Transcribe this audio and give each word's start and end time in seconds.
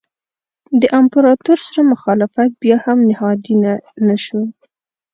د 0.81 0.83
امپراتور 0.99 1.57
سره 1.67 1.81
مخالفت 1.93 2.49
بیا 2.61 2.77
هم 2.85 2.97
نهادینه 3.09 3.73
نه 4.07 4.15
شو. 4.23 4.41